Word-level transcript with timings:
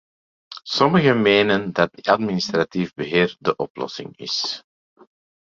Sommigen 0.65 1.21
menen 1.21 1.73
dat 1.73 2.07
administratief 2.07 2.93
beheer 2.93 3.35
de 3.39 3.55
oplossing 3.55 4.17
is. 4.17 4.63